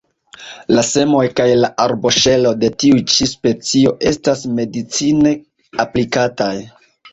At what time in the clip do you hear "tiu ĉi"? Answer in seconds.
2.85-3.29